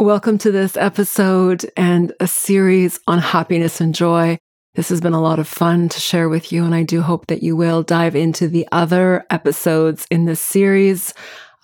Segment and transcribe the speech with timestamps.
[0.00, 4.38] Welcome to this episode and a series on happiness and joy.
[4.74, 7.28] This has been a lot of fun to share with you, and I do hope
[7.28, 11.14] that you will dive into the other episodes in this series.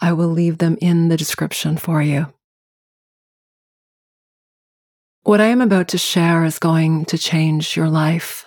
[0.01, 2.33] I will leave them in the description for you.
[5.25, 8.45] What I am about to share is going to change your life.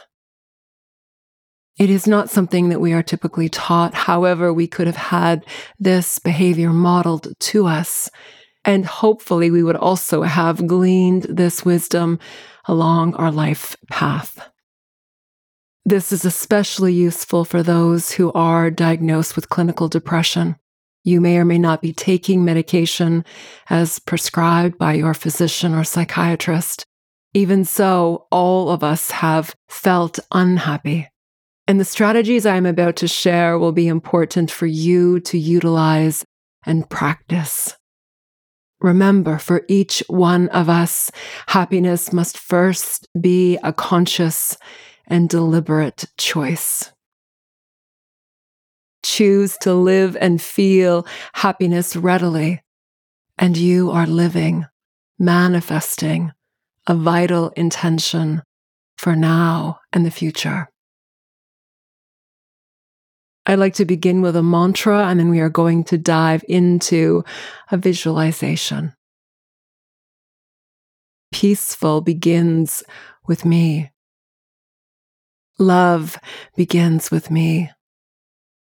[1.78, 3.94] It is not something that we are typically taught.
[3.94, 5.46] However, we could have had
[5.78, 8.10] this behavior modeled to us
[8.66, 12.20] and hopefully, we would also have gleaned this wisdom
[12.66, 14.50] along our life path.
[15.86, 20.56] This is especially useful for those who are diagnosed with clinical depression.
[21.04, 23.26] You may or may not be taking medication
[23.70, 26.86] as prescribed by your physician or psychiatrist.
[27.34, 31.10] Even so, all of us have felt unhappy.
[31.68, 36.24] And the strategies I'm about to share will be important for you to utilize
[36.66, 37.76] and practice.
[38.84, 41.10] Remember, for each one of us,
[41.48, 44.58] happiness must first be a conscious
[45.08, 46.92] and deliberate choice.
[49.02, 52.62] Choose to live and feel happiness readily,
[53.38, 54.66] and you are living,
[55.18, 56.34] manifesting
[56.86, 58.44] a vital intention
[58.98, 60.68] for now and the future.
[63.46, 67.24] I'd like to begin with a mantra, and then we are going to dive into
[67.72, 68.94] a visualization.
[71.34, 72.84] Peaceful begins
[73.28, 73.92] with me.
[75.60, 76.18] Love
[76.56, 77.70] begins with me.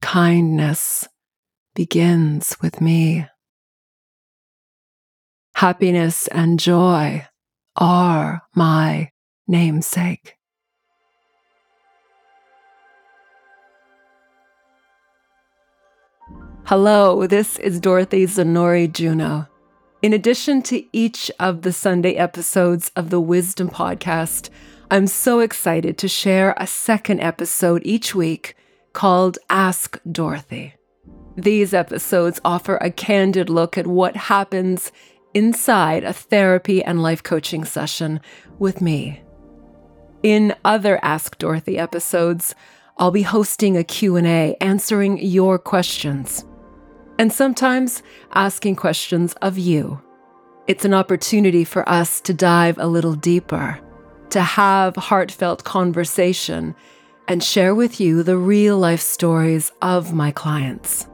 [0.02, 1.08] Kindness
[1.74, 3.26] begins with me.
[5.54, 7.26] Happiness and joy
[7.76, 9.10] are my
[9.46, 10.37] namesake.
[16.68, 19.48] Hello, this is Dorothy Zanori Juno.
[20.02, 24.50] In addition to each of the Sunday episodes of the Wisdom Podcast,
[24.90, 28.54] I'm so excited to share a second episode each week
[28.92, 30.74] called Ask Dorothy.
[31.38, 34.92] These episodes offer a candid look at what happens
[35.32, 38.20] inside a therapy and life coaching session
[38.58, 39.22] with me.
[40.22, 42.54] In other Ask Dorothy episodes,
[42.98, 46.44] I'll be hosting a Q&A answering your questions
[47.18, 48.02] and sometimes
[48.32, 50.00] asking questions of you.
[50.66, 53.80] It's an opportunity for us to dive a little deeper,
[54.30, 56.74] to have heartfelt conversation,
[57.26, 61.06] and share with you the real life stories of my clients.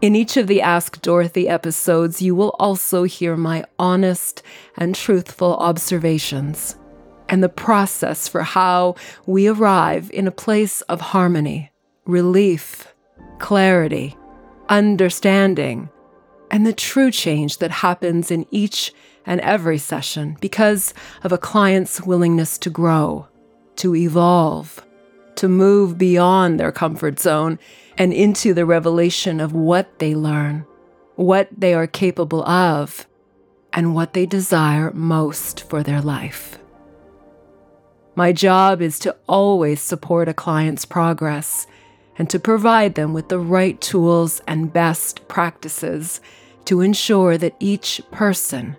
[0.00, 4.42] In each of the Ask Dorothy episodes, you will also hear my honest
[4.76, 6.76] and truthful observations
[7.28, 8.96] and the process for how
[9.26, 11.70] we arrive in a place of harmony,
[12.04, 12.92] relief,
[13.38, 14.16] clarity,
[14.70, 15.90] understanding,
[16.50, 18.94] and the true change that happens in each
[19.26, 23.28] and every session because of a client's willingness to grow,
[23.76, 24.84] to evolve,
[25.36, 27.58] to move beyond their comfort zone
[27.98, 30.64] and into the revelation of what they learn,
[31.16, 33.06] what they are capable of,
[33.72, 36.58] and what they desire most for their life.
[38.16, 41.66] My job is to always support a client's progress
[42.18, 46.20] and to provide them with the right tools and best practices
[46.66, 48.76] to ensure that each person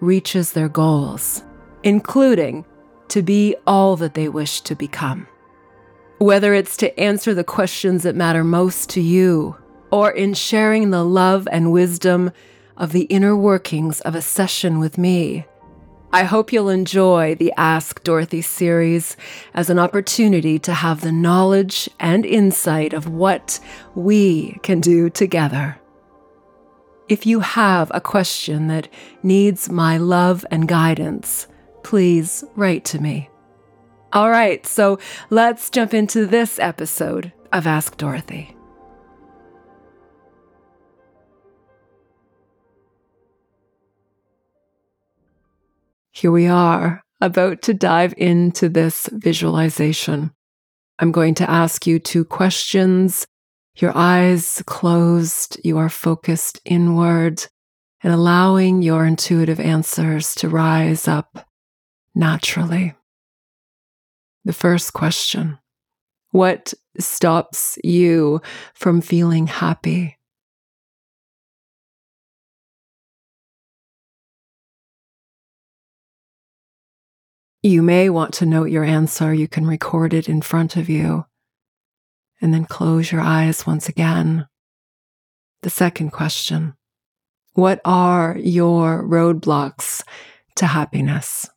[0.00, 1.42] reaches their goals,
[1.82, 2.64] including
[3.08, 5.26] to be all that they wish to become.
[6.18, 9.56] Whether it's to answer the questions that matter most to you,
[9.90, 12.32] or in sharing the love and wisdom
[12.76, 15.46] of the inner workings of a session with me,
[16.14, 19.16] I hope you'll enjoy the Ask Dorothy series
[19.52, 23.58] as an opportunity to have the knowledge and insight of what
[23.96, 25.80] we can do together.
[27.08, 28.86] If you have a question that
[29.24, 31.48] needs my love and guidance,
[31.82, 33.28] please write to me.
[34.12, 35.00] All right, so
[35.30, 38.56] let's jump into this episode of Ask Dorothy.
[46.24, 50.30] Here we are, about to dive into this visualization.
[50.98, 53.26] I'm going to ask you two questions.
[53.76, 57.44] Your eyes closed, you are focused inward
[58.02, 61.46] and allowing your intuitive answers to rise up
[62.14, 62.94] naturally.
[64.46, 65.58] The first question
[66.30, 68.40] What stops you
[68.72, 70.16] from feeling happy?
[77.64, 79.32] You may want to note your answer.
[79.32, 81.24] You can record it in front of you
[82.38, 84.46] and then close your eyes once again.
[85.62, 86.74] The second question
[87.54, 90.02] What are your roadblocks
[90.56, 91.48] to happiness?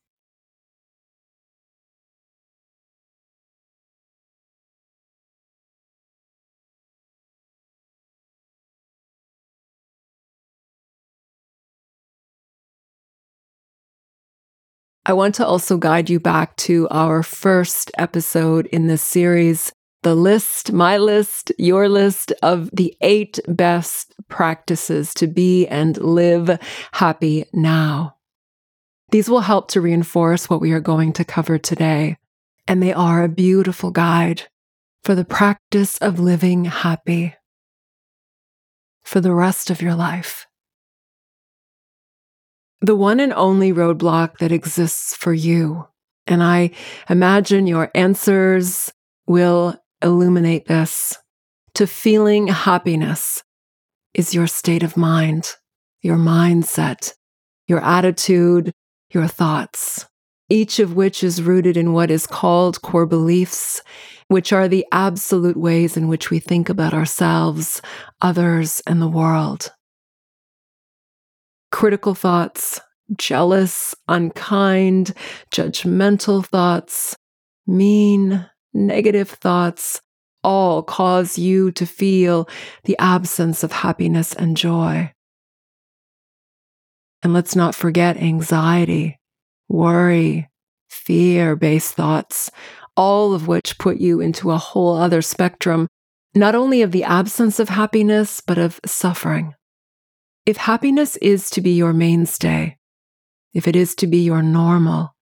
[15.09, 19.71] I want to also guide you back to our first episode in this series
[20.03, 26.59] the list, my list, your list of the eight best practices to be and live
[26.91, 28.17] happy now.
[29.11, 32.17] These will help to reinforce what we are going to cover today,
[32.67, 34.43] and they are a beautiful guide
[35.03, 37.33] for the practice of living happy
[39.03, 40.46] for the rest of your life
[42.81, 45.87] the one and only roadblock that exists for you.
[46.27, 46.71] And I
[47.09, 48.91] imagine your answers
[49.25, 51.17] will illuminate this.
[51.75, 53.43] To feeling happiness
[54.13, 55.53] is your state of mind,
[56.01, 57.13] your mindset,
[57.67, 58.71] your attitude,
[59.11, 60.05] your thoughts,
[60.49, 63.81] each of which is rooted in what is called core beliefs,
[64.27, 67.81] which are the absolute ways in which we think about ourselves,
[68.21, 69.71] others, and the world
[71.71, 72.79] critical thoughts,
[73.15, 75.13] jealous, unkind,
[75.53, 77.15] judgmental thoughts,
[77.65, 80.01] mean, negative thoughts
[80.43, 82.47] all cause you to feel
[82.85, 85.11] the absence of happiness and joy.
[87.23, 89.19] And let's not forget anxiety,
[89.67, 90.49] worry,
[90.89, 92.51] fear based thoughts,
[92.95, 95.87] all of which put you into a whole other spectrum,
[96.35, 99.53] not only of the absence of happiness, but of suffering.
[100.47, 102.77] If happiness is to be your mainstay,
[103.53, 105.13] if it is to be your normal,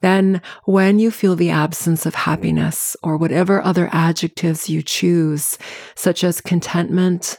[0.00, 5.58] then when you feel the absence of happiness or whatever other adjectives you choose,
[5.94, 7.38] such as contentment,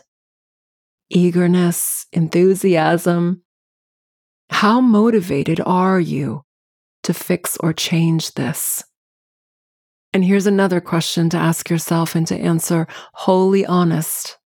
[1.10, 3.44] eagerness, enthusiasm,
[4.50, 6.46] how motivated are you
[7.04, 8.82] to fix or change this?
[10.14, 14.38] And here's another question to ask yourself and to answer wholly honest.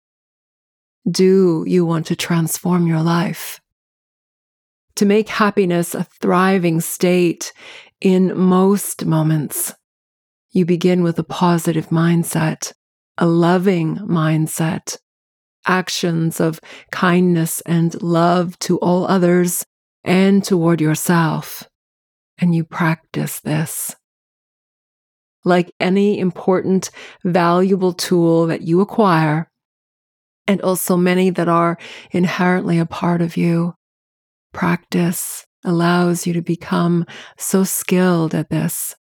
[1.09, 3.59] Do you want to transform your life?
[4.98, 7.53] To make happiness a thriving state
[8.00, 9.74] in most moments,
[10.51, 12.74] you begin with a positive mindset,
[13.18, 15.00] a loving mindset,
[15.65, 16.59] actions of
[16.92, 19.65] kindness and love to all others
[20.04, 21.68] and toward yourself.
[22.38, 23.95] And you practice this.
[25.44, 26.92] Like any important,
[27.24, 29.50] valuable tool that you acquire,
[30.51, 31.77] and also many that are
[32.12, 33.74] inherently a part of you.
[34.51, 37.06] Practice allows you to become
[37.38, 38.94] so skilled at this.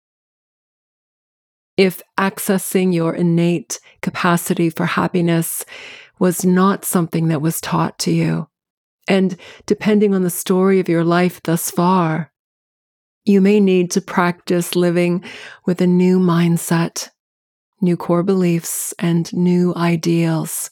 [1.78, 5.64] If accessing your innate capacity for happiness
[6.18, 8.48] was not something that was taught to you,
[9.08, 9.34] and
[9.64, 12.30] depending on the story of your life thus far,
[13.24, 15.24] you may need to practice living
[15.64, 17.08] with a new mindset,
[17.80, 20.70] new core beliefs, and new ideals.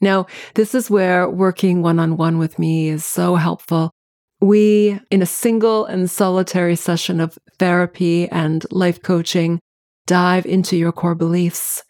[0.00, 3.90] Now, this is where working one on one with me is so helpful.
[4.40, 9.58] We, in a single and solitary session of therapy and life coaching,
[10.06, 11.82] dive into your core beliefs.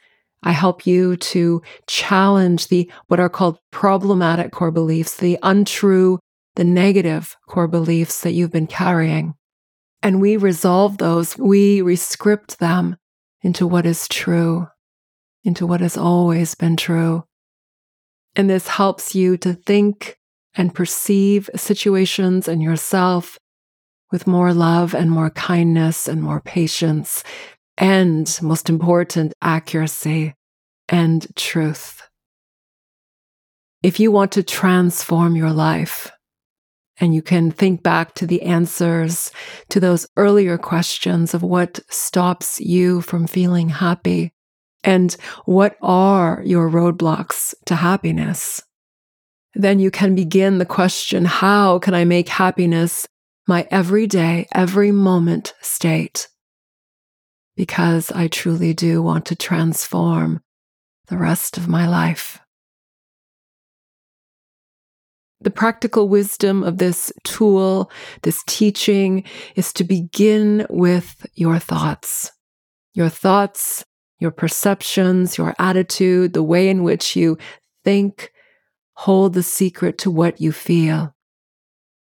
[0.43, 6.19] I help you to challenge the what are called problematic core beliefs, the untrue,
[6.57, 9.35] the negative core beliefs that you've been carrying.
[10.03, 12.97] And we resolve those, we rescript them
[13.43, 14.69] into what is true,
[15.45, 17.25] into what has always been true.
[18.37, 20.17] And this helps you to think
[20.55, 23.39] and perceive situations and yourself
[24.11, 27.23] with more love and more kindness and more patience,
[27.77, 30.35] and most important, accuracy
[30.89, 32.03] and truth.
[33.83, 36.11] If you want to transform your life,
[37.01, 39.31] and you can think back to the answers
[39.69, 44.33] to those earlier questions of what stops you from feeling happy,
[44.85, 48.63] and what are your roadblocks to happiness?
[49.55, 53.07] Then you can begin the question how can I make happiness
[53.47, 56.29] my everyday, every moment state?
[57.57, 60.41] Because I truly do want to transform
[61.09, 62.39] the rest of my life.
[65.41, 67.91] The practical wisdom of this tool,
[68.23, 72.33] this teaching, is to begin with your thoughts.
[72.93, 73.85] Your thoughts
[74.19, 77.39] your perceptions, your attitude, the way in which you
[77.85, 78.33] think,
[78.95, 81.15] hold the secret to what you feel.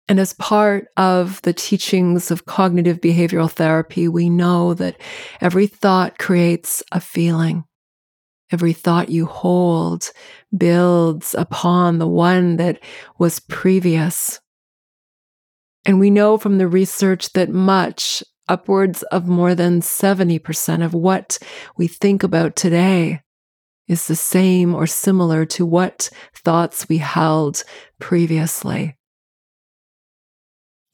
[0.08, 4.98] And as part of the teachings of cognitive behavioral therapy, we know that
[5.40, 7.64] every thought creates a feeling.
[8.50, 10.10] Every thought you hold
[10.56, 12.80] builds upon the one that
[13.18, 14.40] was previous.
[15.84, 21.38] And we know from the research that much, upwards of more than 70% of what
[21.76, 23.22] we think about today,
[23.88, 27.64] is the same or similar to what thoughts we held
[27.98, 28.96] previously.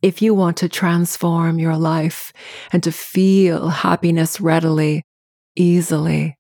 [0.00, 2.32] If you want to transform your life
[2.72, 5.02] and to feel happiness readily,
[5.56, 6.38] easily,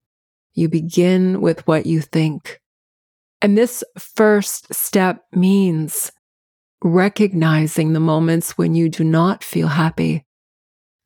[0.52, 2.60] you begin with what you think.
[3.42, 6.12] And this first step means
[6.82, 10.24] recognizing the moments when you do not feel happy.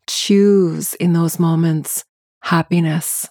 [0.09, 2.05] Choose in those moments
[2.43, 3.29] happiness.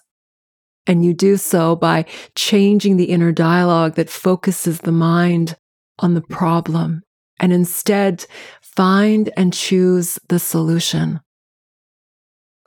[0.85, 2.05] And you do so by
[2.35, 5.57] changing the inner dialogue that focuses the mind
[5.99, 7.01] on the problem
[7.39, 8.25] and instead
[8.61, 11.19] find and choose the solution.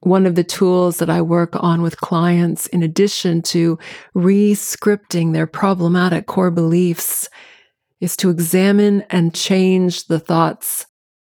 [0.02, 3.78] One of the tools that I work on with clients, in addition to
[4.14, 7.28] re-scripting their problematic core beliefs,
[8.00, 10.86] is to examine and change the thoughts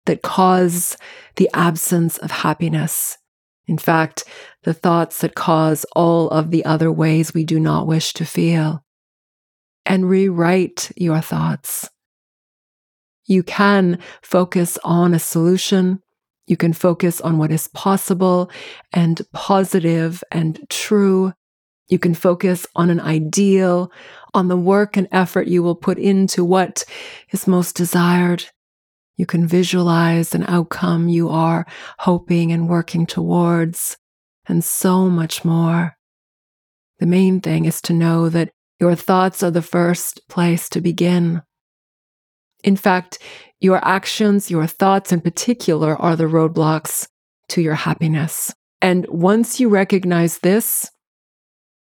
[0.09, 0.97] that cause
[1.35, 3.15] the absence of happiness.
[3.67, 4.23] In fact,
[4.63, 8.83] the thoughts that cause all of the other ways we do not wish to feel.
[9.85, 11.91] And rewrite your thoughts.
[13.27, 16.01] You can focus on a solution.
[16.47, 18.49] You can focus on what is possible
[18.91, 21.33] and positive and true.
[21.87, 23.91] You can focus on an ideal,
[24.33, 26.83] on the work and effort you will put into what
[27.31, 28.49] is most desired.
[29.19, 31.65] You can visualize an outcome you are
[31.97, 33.97] hoping and working towards,
[34.47, 35.97] and so much more.
[36.99, 41.41] The main thing is to know that your thoughts are the first place to begin.
[42.63, 43.19] In fact,
[43.59, 47.09] your actions, your thoughts in particular, are the roadblocks
[47.49, 48.53] to your happiness.
[48.81, 50.89] And once you recognize this,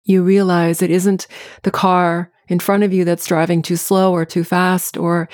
[0.04, 1.26] you realize it isn't
[1.62, 5.28] the car in front of you that's driving too slow or too fast, or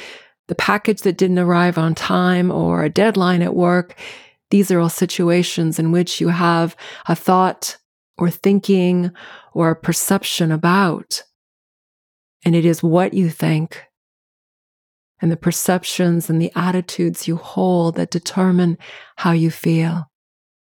[0.49, 3.99] the package that didn't arrive on time, or a deadline at work.
[4.51, 6.77] These are all situations in which you have
[7.09, 7.79] a thought
[8.19, 9.11] or thinking
[9.53, 11.23] or a perception about.
[12.45, 13.83] And it is what you think
[15.21, 18.77] and the perceptions and the attitudes you hold that determine
[19.17, 20.05] how you feel.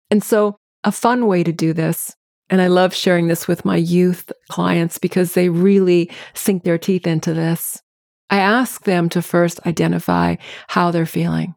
[0.09, 2.15] And so, a fun way to do this
[2.49, 7.05] and I love sharing this with my youth clients because they really sink their teeth
[7.05, 7.81] into this.
[8.29, 10.35] I ask them to first identify
[10.67, 11.55] how they're feeling.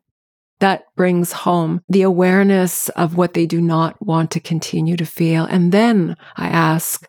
[0.61, 5.45] That brings home the awareness of what they do not want to continue to feel.
[5.45, 7.09] And then I ask,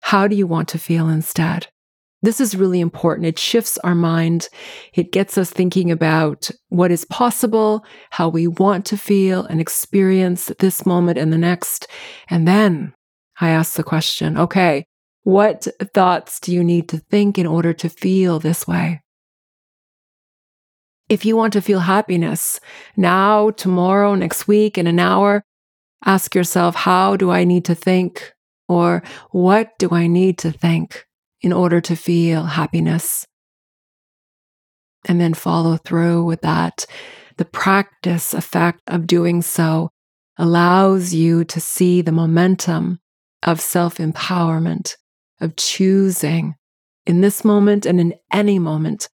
[0.00, 1.68] how do you want to feel instead?
[2.22, 3.28] This is really important.
[3.28, 4.48] It shifts our mind.
[4.92, 10.50] It gets us thinking about what is possible, how we want to feel and experience
[10.58, 11.86] this moment and the next.
[12.28, 12.94] And then
[13.40, 14.84] I ask the question, okay,
[15.28, 19.02] what thoughts do you need to think in order to feel this way?
[21.10, 22.60] If you want to feel happiness
[22.96, 25.44] now, tomorrow, next week, in an hour,
[26.02, 28.32] ask yourself, how do I need to think?
[28.68, 31.04] Or what do I need to think
[31.42, 33.26] in order to feel happiness?
[35.04, 36.86] And then follow through with that.
[37.36, 39.90] The practice effect of doing so
[40.38, 42.98] allows you to see the momentum
[43.42, 44.96] of self empowerment,
[45.40, 46.54] of choosing
[47.06, 49.08] in this moment and in any moment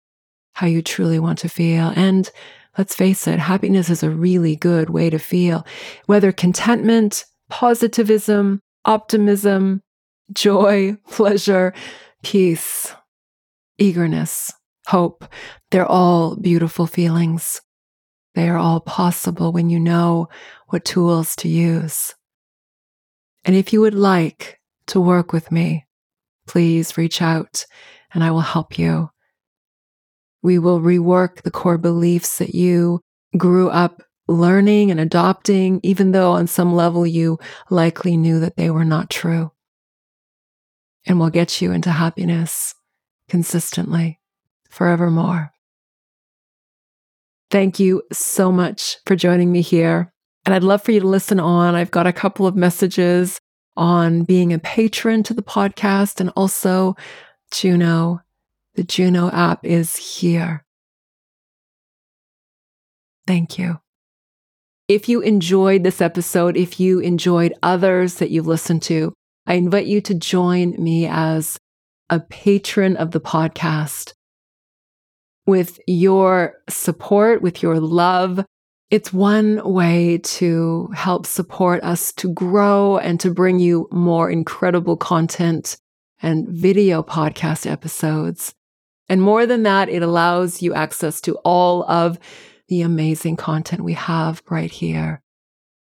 [0.53, 1.93] how you truly want to feel.
[1.97, 2.31] And
[2.79, 5.67] let's face it, happiness is a really good way to feel,
[6.07, 9.83] whether contentment, positivism, optimism,
[10.33, 11.75] joy, pleasure,
[12.23, 12.95] peace,
[13.79, 14.53] eagerness,
[14.87, 15.25] hope.
[15.71, 17.61] They're all beautiful feelings.
[18.35, 20.29] They are all possible when you know
[20.69, 22.15] what tools to use.
[23.45, 25.87] And if you would like to work with me,
[26.51, 27.65] please reach out
[28.13, 29.11] and I will help you.
[30.43, 33.01] We will rework the core beliefs that you
[33.37, 37.39] grew up learning and adopting, even though on some level you
[37.71, 39.53] likely knew that they were not true.
[41.07, 42.75] And we'll get you into happiness
[43.29, 44.19] consistently,
[44.71, 45.53] forevermore.
[47.53, 50.13] Thank you so much for joining me here.
[50.45, 51.77] And I'd love for you to listen on.
[51.77, 53.39] I've got a couple of messages
[53.77, 56.97] on being a patron to the podcast and also
[57.53, 58.21] Juno.
[58.75, 60.65] The Juno app is here.
[63.27, 63.81] Thank you.
[64.89, 69.13] If you enjoyed this episode, if you enjoyed others that you've listened to,
[69.47, 71.59] I invite you to join me as
[72.09, 74.13] a patron of the podcast.
[75.47, 78.45] With your support, with your love,
[78.91, 84.97] it's one way to help support us to grow and to bring you more incredible
[84.97, 85.77] content
[86.21, 88.53] and video podcast episodes.
[89.09, 92.19] And more than that, it allows you access to all of
[92.69, 95.23] the amazing content we have right here.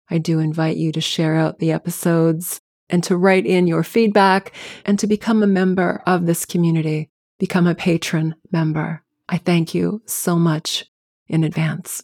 [0.10, 4.54] I do invite you to share out the episodes and to write in your feedback
[4.86, 9.04] and to become a member of this community, become a patron member.
[9.28, 10.86] I thank you so much
[11.28, 12.04] in advance.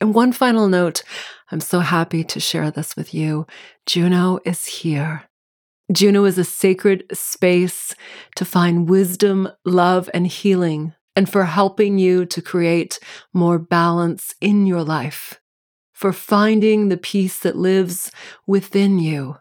[0.00, 1.02] And one final note
[1.50, 3.46] I'm so happy to share this with you.
[3.86, 5.24] Juno is here.
[5.92, 7.94] Juno is a sacred space
[8.36, 12.98] to find wisdom, love, and healing, and for helping you to create
[13.32, 15.40] more balance in your life,
[15.92, 18.10] for finding the peace that lives
[18.46, 19.36] within you,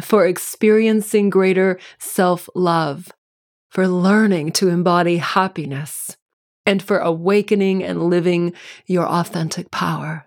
[0.00, 3.08] for experiencing greater self love,
[3.70, 6.16] for learning to embody happiness,
[6.70, 8.52] and for awakening and living
[8.86, 10.26] your authentic power.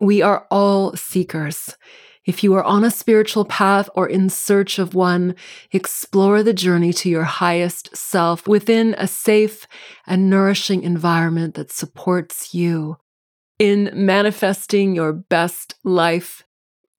[0.00, 1.76] We are all seekers
[2.24, 5.34] if you are on a spiritual path or in search of one,
[5.72, 9.66] explore the journey to your highest self within a safe
[10.06, 12.96] and nourishing environment that supports you
[13.58, 16.44] in manifesting your best life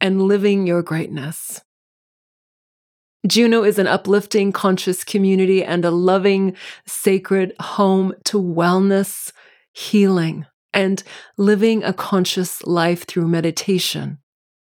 [0.02, 1.62] and living your greatness.
[3.28, 9.32] Juno is an uplifting, conscious community and a loving, sacred home to wellness,
[9.72, 11.04] healing, and
[11.38, 14.20] living a conscious life through meditation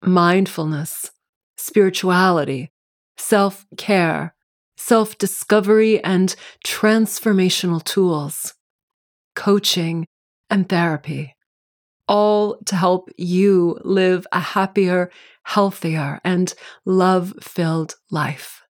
[0.03, 1.11] mindfulness,
[1.59, 2.73] spirituality,
[3.17, 4.35] self care,
[4.77, 6.35] self discovery, and
[6.67, 8.55] transformational tools,
[9.37, 10.07] coaching,
[10.49, 11.37] and therapy,
[12.11, 15.11] all to help you live a happier,
[15.45, 16.53] healthier, and
[16.85, 18.65] love filled life.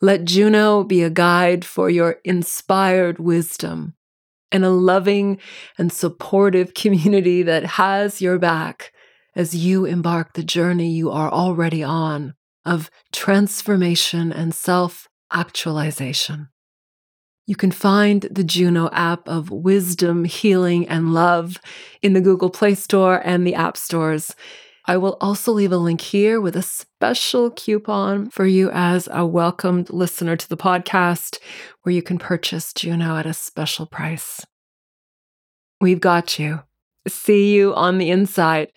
[0.00, 3.94] Let Juno be a guide for your inspired wisdom
[4.52, 5.38] and a loving
[5.76, 8.92] and supportive community that has your back
[9.34, 16.48] as you embark the journey you are already on of transformation and self actualization.
[17.50, 21.56] You can find the Juno app of wisdom, healing, and love
[22.00, 24.36] in the Google Play Store and the App Stores.
[24.84, 29.26] I will also leave a link here with a special coupon for you as a
[29.26, 31.38] welcomed listener to the podcast,
[31.82, 34.46] where you can purchase Juno at a special price.
[35.80, 36.60] We've got you.
[37.08, 38.70] See you on the inside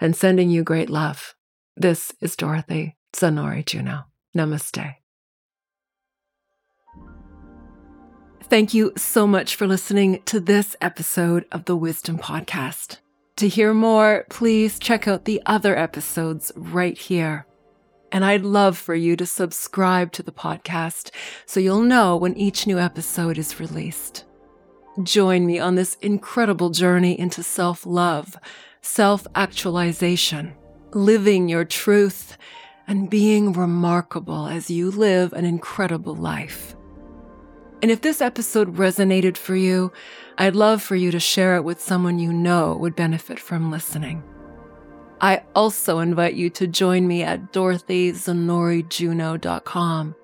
[0.00, 1.34] and sending you great love.
[1.76, 4.04] This is Dorothy Zanori Juno.
[4.36, 4.99] Namaste.
[8.50, 12.96] Thank you so much for listening to this episode of the Wisdom Podcast.
[13.36, 17.46] To hear more, please check out the other episodes right here.
[18.10, 21.12] And I'd love for you to subscribe to the podcast
[21.46, 24.24] so you'll know when each new episode is released.
[25.04, 28.36] Join me on this incredible journey into self love
[28.82, 30.56] self actualization,
[30.92, 32.36] living your truth,
[32.88, 36.74] and being remarkable as you live an incredible life.
[37.82, 39.90] And if this episode resonated for you,
[40.36, 44.22] I'd love for you to share it with someone you know would benefit from listening.
[45.20, 50.14] I also invite you to join me at dorothyzanorijuno.com,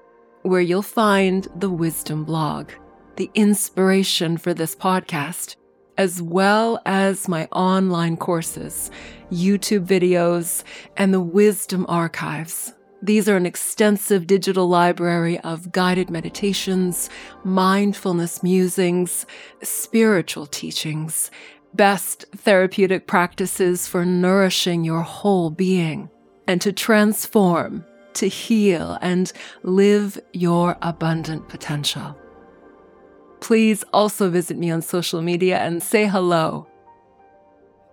[0.42, 2.72] where you'll find the Wisdom blog,
[3.16, 5.56] the inspiration for this podcast,
[5.98, 8.90] as well as my online courses,
[9.30, 10.64] YouTube videos,
[10.96, 12.72] and the Wisdom Archives.
[13.02, 17.10] These are an extensive digital library of guided meditations,
[17.44, 19.26] mindfulness musings,
[19.62, 21.30] spiritual teachings,
[21.74, 26.08] best therapeutic practices for nourishing your whole being
[26.48, 29.32] and to transform, to heal, and
[29.62, 32.16] live your abundant potential.
[33.40, 36.66] Please also visit me on social media and say hello.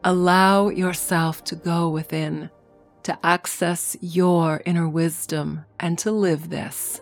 [0.04, 2.50] Allow yourself to go within,
[3.04, 7.02] to access your inner wisdom, and to live this.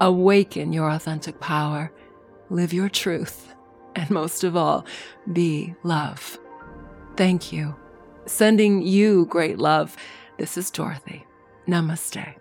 [0.00, 1.92] Awaken your authentic power,
[2.50, 3.54] live your truth,
[3.94, 4.86] and most of all,
[5.32, 6.38] be love.
[7.16, 7.74] Thank you.
[8.26, 9.96] Sending you great love.
[10.38, 11.24] This is Dorothy.
[11.66, 12.34] Namaste.